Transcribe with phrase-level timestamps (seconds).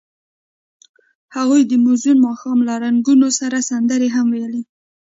[1.35, 4.63] هغوی د موزون ماښام له رنګونو سره سندرې هم ویلې.